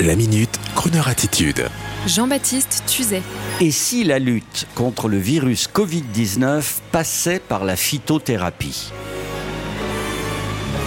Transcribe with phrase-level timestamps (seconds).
[0.00, 1.68] La minute, Kroneur attitude.
[2.06, 3.22] Jean-Baptiste Tuzet.
[3.60, 8.90] Et si la lutte contre le virus Covid-19 passait par la phytothérapie?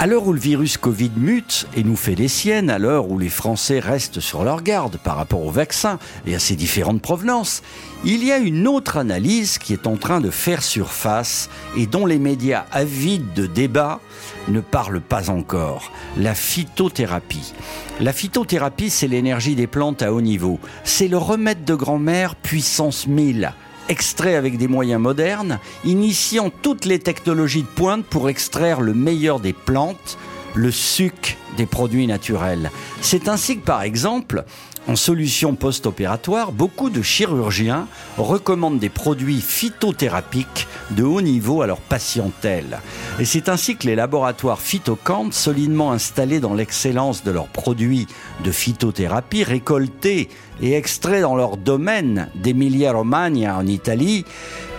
[0.00, 3.18] À l'heure où le virus Covid mute et nous fait des siennes, à l'heure où
[3.18, 7.62] les Français restent sur leur garde par rapport au vaccin et à ses différentes provenances,
[8.04, 12.06] il y a une autre analyse qui est en train de faire surface et dont
[12.06, 14.00] les médias avides de débat
[14.48, 15.92] ne parlent pas encore.
[16.16, 17.54] La phytothérapie.
[18.00, 20.58] La phytothérapie, c'est l'énergie des plantes à haut niveau.
[20.82, 23.52] C'est le remède de grand-mère puissance 1000
[23.88, 29.40] extrait avec des moyens modernes, initiant toutes les technologies de pointe pour extraire le meilleur
[29.40, 30.18] des plantes,
[30.54, 32.70] le suc des produits naturels.
[33.00, 34.44] C'est ainsi que, par exemple,
[34.86, 37.86] en solution post-opératoire, beaucoup de chirurgiens
[38.18, 42.80] recommandent des produits phytothérapiques de haut niveau à leur patientèle.
[43.18, 48.06] Et c'est ainsi que les laboratoires Phytocant, solidement installés dans l'excellence de leurs produits
[48.44, 50.28] de phytothérapie, récoltés
[50.60, 54.26] et extraits dans leur domaine d'Emilia-Romagna en Italie,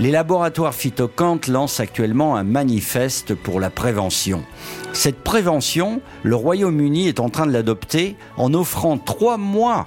[0.00, 4.42] les laboratoires Phytocant lancent actuellement un manifeste pour la prévention.
[4.94, 9.86] Cette prévention, le Royaume-Uni est en train de l'adopter en offrant trois mois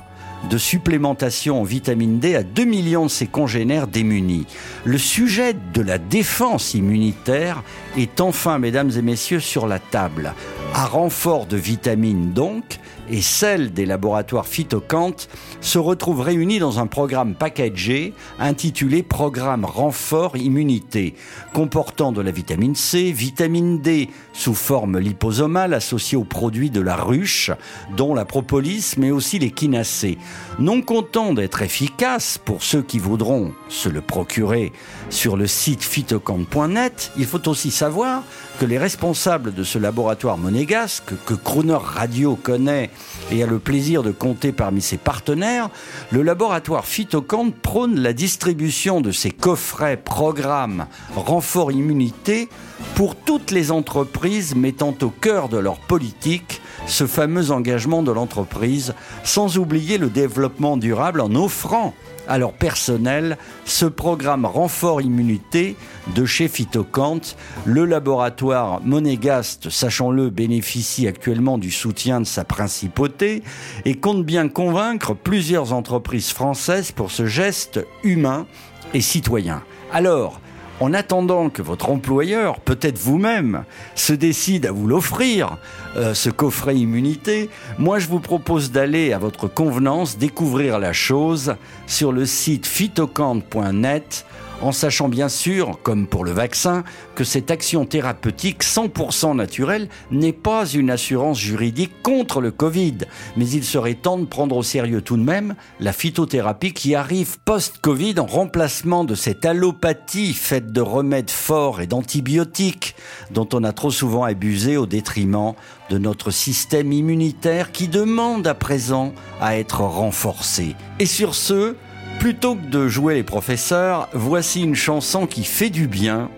[0.49, 4.45] de supplémentation en vitamine D à 2 millions de ses congénères démunis.
[4.83, 7.63] Le sujet de la défense immunitaire
[7.95, 10.33] est enfin, mesdames et messieurs, sur la table.
[10.75, 15.13] À renfort de vitamines donc, et celle des laboratoires Phytocant
[15.61, 21.13] se retrouvent réunis dans un programme packagé intitulé Programme Renfort Immunité,
[21.53, 26.95] comportant de la vitamine C, vitamine D sous forme liposomale associée aux produits de la
[26.95, 27.51] ruche,
[27.95, 30.17] dont la propolis, mais aussi les quinacées.
[30.57, 34.71] Non content d'être efficace pour ceux qui voudront se le procurer
[35.11, 38.23] sur le site phytocant.net, il faut aussi savoir
[38.59, 42.89] que les responsables de ce laboratoire monégasque, que Crooner Radio connaît
[43.31, 45.69] et a le plaisir de compter parmi ses partenaires,
[46.11, 52.47] le laboratoire Phytocant prône la distribution de ces coffrets programmes renfort immunité
[52.95, 58.93] pour toutes les entreprises mettant au cœur de leur politique ce fameux engagement de l'entreprise,
[59.23, 61.93] sans oublier le développement durable en offrant
[62.27, 65.75] à leur personnel ce programme renfort immunité
[66.15, 67.19] de chez Phytocant.
[67.65, 73.43] Le laboratoire monégaste, sachant-le, bénéficie actuellement du soutien de sa principauté
[73.85, 78.45] et compte bien convaincre plusieurs entreprises françaises pour ce geste humain
[78.93, 79.63] et citoyen.
[79.91, 80.39] Alors,
[80.83, 83.63] en attendant que votre employeur, peut-être vous-même,
[83.95, 85.57] se décide à vous l'offrir,
[85.95, 91.55] euh, ce coffret immunité, moi je vous propose d'aller à votre convenance découvrir la chose
[91.87, 94.25] sur le site phytocant.net
[94.61, 96.83] en sachant bien sûr, comme pour le vaccin,
[97.15, 102.97] que cette action thérapeutique 100% naturelle n'est pas une assurance juridique contre le Covid.
[103.37, 107.39] Mais il serait temps de prendre au sérieux tout de même la phytothérapie qui arrive
[107.45, 112.95] post-Covid en remplacement de cette allopathie faite de remèdes forts et d'antibiotiques
[113.31, 115.53] dont on a trop souvent abusé au détriment
[115.89, 120.75] de notre système immunitaire qui demande à présent à être renforcé.
[120.99, 121.75] Et sur ce,
[122.23, 126.29] Plutôt que de jouer les professeurs, voici une chanson qui fait du bien,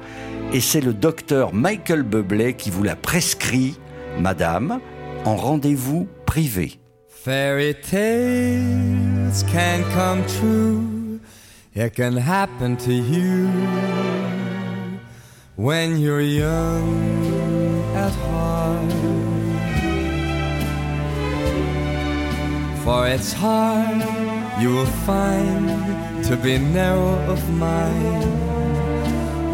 [0.52, 3.78] et c'est le docteur Michael Bublé qui vous la prescrit,
[4.20, 4.80] madame,
[5.26, 6.80] en rendez-vous privé.
[7.08, 11.20] Fairy tales can come true,
[11.76, 13.48] it can happen to you
[15.56, 16.82] when you're young
[17.96, 18.92] at heart.
[22.84, 24.15] For it's hard
[24.60, 28.46] you will find to be narrow of mind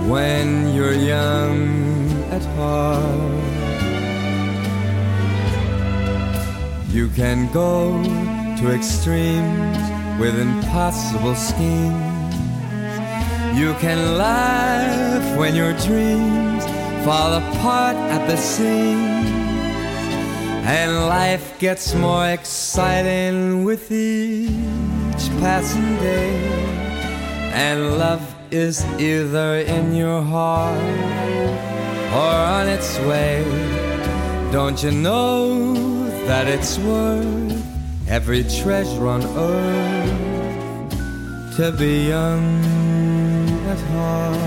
[0.09, 3.31] when you're young at heart.
[6.89, 8.03] You can go
[8.59, 9.79] to extremes
[10.19, 12.35] with impossible schemes.
[13.57, 16.63] You can laugh when your dreams
[17.03, 19.31] fall apart at the seams.
[20.63, 24.30] And life gets more exciting with each
[25.41, 26.31] passing day.
[27.51, 30.77] And love is either in your heart
[32.13, 33.43] or on its way.
[34.51, 35.65] Don't you know
[36.27, 37.65] that it's worth
[38.07, 40.91] every treasure on earth
[41.57, 42.45] to be young
[43.73, 44.37] at heart?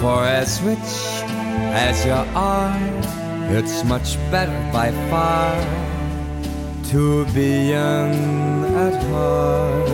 [0.00, 0.92] For as rich
[1.86, 2.80] as you are,
[3.52, 5.99] it's much better by far
[6.90, 8.14] to be young
[8.86, 9.88] at heart.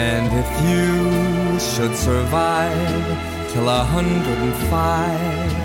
[0.00, 5.64] And if you should survive till a hundred and five,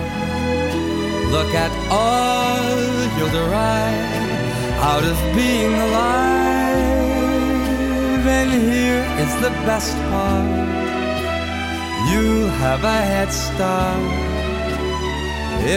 [1.32, 2.58] Look at all
[3.16, 6.80] you'll derive out of being alive.
[8.26, 10.50] And here is the best part
[12.10, 14.02] you'll have a head start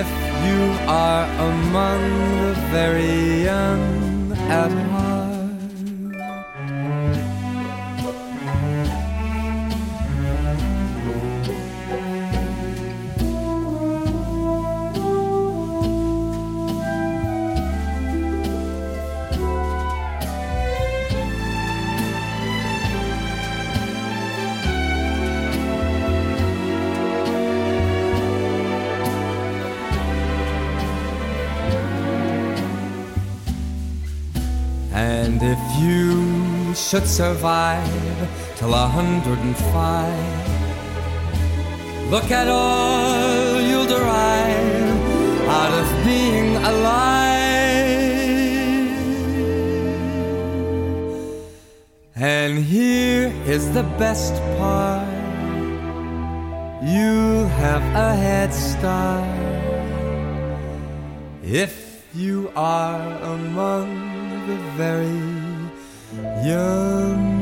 [0.00, 2.02] if you are among
[2.42, 5.21] the very young at heart.
[35.02, 40.42] And if you should survive till a hundred and five,
[42.14, 47.32] look at all you'll derive out of being alive.
[52.14, 55.08] And here is the best part
[56.92, 59.26] you'll have a head start
[61.42, 61.74] if
[62.14, 63.02] you are
[63.34, 64.12] among
[64.76, 65.06] very
[66.44, 67.41] young.